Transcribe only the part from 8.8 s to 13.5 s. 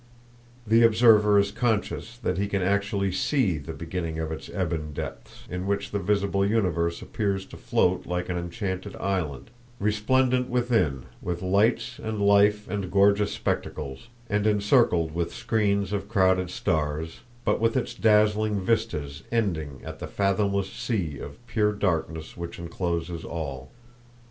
island, resplendent within with lights and life and gorgeous